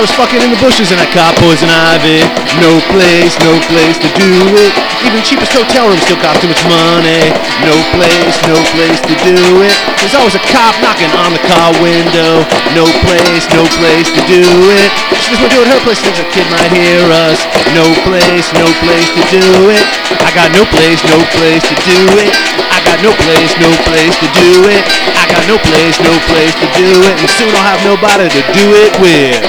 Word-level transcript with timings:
I 0.00 0.08
was 0.08 0.16
fucking 0.16 0.40
in 0.40 0.48
the 0.48 0.56
bushes 0.64 0.96
and 0.96 0.96
I 0.96 1.04
caught 1.12 1.36
poison 1.44 1.68
ivy. 1.68 2.24
No 2.56 2.80
place, 2.88 3.36
no 3.44 3.52
place 3.68 4.00
to 4.00 4.08
do 4.16 4.32
it. 4.56 4.72
Even 5.04 5.20
cheapest 5.20 5.52
hotel 5.52 5.92
room 5.92 6.00
still 6.00 6.16
cost 6.24 6.40
too 6.40 6.48
much 6.48 6.64
money. 6.64 7.28
No 7.68 7.76
place, 7.92 8.32
no 8.48 8.56
place 8.72 8.96
to 9.04 9.12
do 9.20 9.60
it. 9.60 9.76
There's 10.00 10.16
always 10.16 10.40
a 10.40 10.44
cop 10.48 10.72
knocking 10.80 11.12
on 11.20 11.36
the 11.36 11.42
car 11.44 11.76
window. 11.84 12.48
No 12.72 12.88
place, 13.04 13.44
no 13.52 13.60
place 13.76 14.08
to 14.16 14.24
do 14.24 14.40
it. 14.72 14.88
She 15.20 15.36
just 15.36 15.44
went 15.44 15.52
to 15.52 15.60
do 15.60 15.68
it 15.68 15.68
her 15.68 15.80
place, 15.84 16.00
thinks 16.00 16.16
a 16.16 16.24
kid 16.32 16.48
might 16.48 16.72
hear 16.72 17.04
us. 17.28 17.44
No 17.76 17.84
place, 18.08 18.48
no 18.56 18.72
place 18.80 19.12
to 19.12 19.22
do 19.28 19.44
it. 19.68 19.84
I 20.24 20.32
got 20.32 20.48
no 20.56 20.64
place, 20.64 21.04
no 21.12 21.20
place 21.36 21.60
to 21.68 21.76
do 21.84 22.00
it. 22.24 22.32
I 22.72 22.80
got 22.88 23.04
no 23.04 23.12
place, 23.20 23.52
no 23.60 23.68
place 23.84 24.16
to 24.16 24.28
do 24.32 24.64
it. 24.64 24.80
I 25.12 25.28
got 25.28 25.44
no 25.44 25.60
place, 25.60 26.00
no 26.00 26.16
place 26.32 26.56
to 26.56 26.66
do 26.72 26.88
it. 27.04 27.14
And 27.20 27.28
soon 27.36 27.52
I'll 27.52 27.68
have 27.68 27.84
nobody 27.84 28.32
to 28.32 28.42
do 28.56 28.64
it 28.80 28.96
with. 28.96 29.44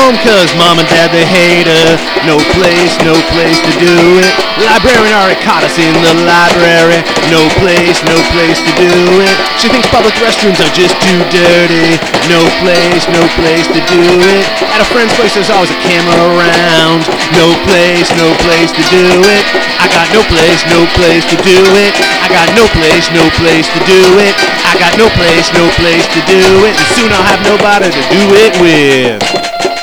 Home 0.00 0.16
cause 0.24 0.48
mom 0.56 0.80
and 0.80 0.88
dad 0.88 1.12
they 1.12 1.28
hate 1.28 1.68
her. 1.68 1.90
No 2.24 2.40
place, 2.56 2.96
no 3.04 3.12
place 3.36 3.60
to 3.60 3.72
do 3.76 3.94
it. 4.16 4.32
Librarian 4.64 5.12
already 5.12 5.36
caught 5.44 5.60
us 5.60 5.76
in 5.76 5.92
the 6.00 6.14
library. 6.24 7.04
No 7.28 7.44
place, 7.60 8.00
no 8.08 8.16
place 8.32 8.60
to 8.64 8.72
do 8.80 8.92
it. 9.20 9.34
She 9.60 9.68
thinks 9.68 9.88
public 9.92 10.16
restrooms 10.24 10.56
are 10.64 10.72
just 10.72 10.96
too 11.04 11.20
dirty. 11.28 12.00
No 12.32 12.40
place, 12.64 13.04
no 13.12 13.22
place 13.36 13.68
to 13.68 13.80
do 13.92 14.04
it. 14.40 14.44
At 14.72 14.80
a 14.80 14.88
friend's 14.88 15.12
place 15.20 15.36
there's 15.36 15.52
always 15.52 15.70
a 15.70 15.80
camera 15.84 16.16
around. 16.32 17.04
No 17.36 17.52
place, 17.68 18.08
no 18.16 18.32
place 18.40 18.72
to 18.72 18.84
do 18.88 19.04
it. 19.04 19.44
I 19.80 19.86
got 19.92 20.08
no 20.16 20.24
place, 20.32 20.64
no 20.72 20.88
place 20.96 21.28
to 21.28 21.36
do 21.44 21.60
it. 21.84 21.92
I 22.24 22.28
got 22.32 22.48
no 22.56 22.64
place, 22.72 23.12
no 23.12 23.28
place 23.36 23.68
to 23.68 23.80
do 23.84 24.00
it. 24.24 24.34
I 24.64 24.74
got 24.80 24.96
no 24.96 25.12
place, 25.12 25.52
no 25.52 25.68
place 25.76 26.08
to 26.16 26.20
do 26.24 26.40
it. 26.64 26.72
And 26.72 26.88
soon 26.96 27.10
I'll 27.12 27.28
have 27.28 27.42
nobody 27.44 27.92
to 27.92 28.02
do 28.08 28.22
it 28.40 28.52
with. 28.64 29.79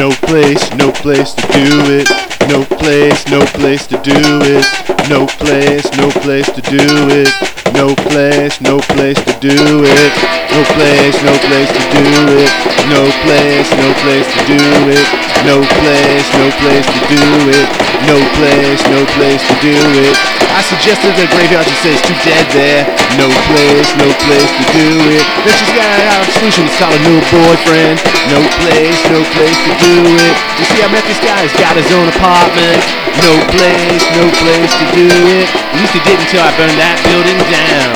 No 0.00 0.08
place, 0.12 0.74
no 0.76 0.90
place 0.90 1.34
to 1.34 1.42
do 1.52 2.00
it. 2.00 2.08
No 2.48 2.64
place, 2.80 3.28
no 3.28 3.44
place 3.52 3.86
to 3.86 4.00
do 4.00 4.16
it. 4.16 4.64
No 5.10 5.26
place, 5.26 5.84
no 5.98 6.08
place 6.24 6.48
to 6.48 6.62
do 6.62 6.80
it. 7.12 7.28
No 7.74 7.94
place, 8.08 8.62
no 8.62 8.78
place 8.80 9.20
to 9.20 9.32
do 9.40 9.52
it. 9.84 10.12
No 10.56 10.64
place, 10.72 11.20
no 11.22 11.36
place 11.44 11.68
to 11.68 11.84
do 11.92 12.08
it. 12.32 12.50
No 12.88 13.12
place, 13.28 13.68
no 13.76 13.92
place 14.00 14.28
to 14.32 14.40
do 14.48 14.64
it. 14.88 15.06
No 15.44 15.60
place, 15.68 16.32
no 16.32 16.48
place 16.64 16.86
to 16.86 17.00
do 17.12 17.50
it. 17.60 17.79
No 18.10 18.18
place, 18.34 18.82
no 18.90 19.06
place 19.14 19.38
to 19.38 19.54
do 19.62 19.70
it. 20.02 20.18
I 20.50 20.66
suggested 20.66 21.14
the 21.14 21.30
graveyard, 21.30 21.62
she 21.62 21.78
says 21.78 22.02
too 22.02 22.18
dead 22.26 22.42
there. 22.50 22.82
No 23.14 23.30
place, 23.46 23.86
no 24.02 24.10
place 24.26 24.50
to 24.50 24.64
do 24.74 25.14
it. 25.14 25.22
Then 25.46 25.54
she's 25.54 25.70
got 25.78 25.94
a 25.94 26.26
solution, 26.34 26.66
it's 26.66 26.74
called 26.74 26.90
a 26.90 27.02
new 27.06 27.22
boyfriend. 27.30 28.02
No 28.34 28.42
place, 28.58 28.98
no 29.14 29.22
place 29.30 29.54
to 29.62 29.72
do 29.78 29.94
it. 30.26 30.34
You 30.58 30.66
see, 30.74 30.82
I 30.82 30.90
met 30.90 31.06
this 31.06 31.22
guy, 31.22 31.38
he's 31.38 31.54
got 31.54 31.78
his 31.78 31.86
own 31.94 32.10
apartment. 32.10 32.82
No 33.22 33.38
place, 33.54 34.02
no 34.18 34.26
place 34.42 34.72
to 34.74 34.86
do 34.90 35.06
it. 35.06 35.46
At 35.46 35.78
least 35.78 35.94
he 35.94 36.02
did 36.02 36.18
until 36.18 36.42
I 36.42 36.50
burned 36.58 36.82
that 36.82 36.98
building 37.06 37.38
down. 37.46 37.94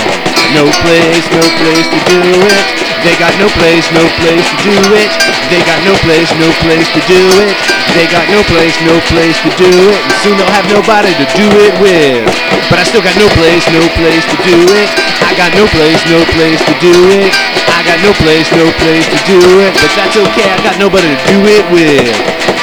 No 0.54 0.70
place, 0.86 1.26
no 1.34 1.42
place 1.58 1.90
to 1.90 2.00
do 2.06 2.22
it. 2.54 2.83
They 3.04 3.20
got 3.20 3.36
no 3.36 3.52
place, 3.60 3.84
no 3.92 4.00
place 4.16 4.48
to 4.48 4.56
do 4.64 4.80
it. 4.96 5.12
They 5.52 5.60
got 5.68 5.76
no 5.84 5.92
place, 6.08 6.32
no 6.40 6.48
place 6.64 6.88
to 6.96 7.00
do 7.04 7.20
it. 7.44 7.52
They 7.92 8.08
got 8.08 8.24
no 8.32 8.40
place, 8.48 8.72
no 8.80 8.96
place 9.12 9.36
to 9.44 9.50
do 9.60 9.68
it. 9.92 10.00
And 10.00 10.16
soon 10.24 10.40
they'll 10.40 10.56
have 10.56 10.64
nobody 10.72 11.12
to 11.12 11.26
do 11.36 11.44
it 11.68 11.76
with. 11.84 12.24
But 12.72 12.80
I 12.80 12.84
still 12.88 13.04
got 13.04 13.12
no 13.20 13.28
place, 13.36 13.68
no 13.76 13.84
place 14.00 14.24
to 14.24 14.36
do 14.48 14.56
it. 14.72 14.88
I 15.20 15.36
got 15.36 15.52
no 15.52 15.68
place, 15.68 16.00
no 16.08 16.24
place 16.32 16.64
to 16.64 16.74
do 16.80 16.96
it. 17.12 17.28
I 17.76 17.84
got 17.84 18.00
no 18.00 18.16
place, 18.24 18.48
no 18.56 18.72
place 18.80 19.04
to 19.04 19.18
do 19.28 19.36
it. 19.60 19.76
But 19.76 19.92
that's 20.00 20.16
okay, 20.16 20.48
I 20.48 20.56
got 20.64 20.80
nobody 20.80 21.12
to 21.12 21.20
do 21.28 21.44
it 21.44 21.64
with. 21.68 22.08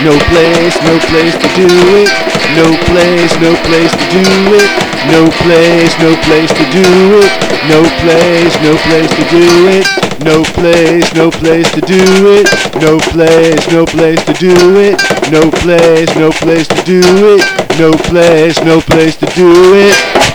No 0.02 0.18
place, 0.34 0.74
no 0.82 0.98
place 1.14 1.38
to 1.38 1.48
do 1.54 1.70
it. 2.02 2.10
No 2.58 2.66
place, 2.90 3.30
no 3.38 3.54
place 3.70 3.94
to 3.94 4.06
do 4.10 4.26
it. 4.58 4.70
No 5.06 5.22
place, 5.46 5.94
no 6.02 6.18
place 6.26 6.50
to 6.50 6.66
do 6.74 6.86
it. 7.22 7.30
No 7.70 7.86
place, 8.02 8.54
no 8.66 8.74
place 8.90 9.12
to 9.14 9.24
do 9.30 9.46
it. 9.70 10.01
No 10.24 10.44
place, 10.44 11.14
no 11.16 11.32
place 11.32 11.72
to 11.72 11.82
do 11.82 11.98
it. 11.98 12.48
No 12.80 13.00
place, 13.00 13.72
no 13.72 13.86
place 13.86 14.24
to 14.26 14.34
do 14.34 14.54
it. 14.78 15.02
No 15.32 15.50
place, 15.50 16.16
no 16.16 16.30
place 16.30 16.68
to 16.68 16.84
do 16.84 17.02
it. 17.02 17.80
No 17.80 17.92
place, 17.92 18.62
no 18.64 18.80
place 18.82 19.16
to 19.16 19.26
do 19.28 19.74
it. 19.74 20.31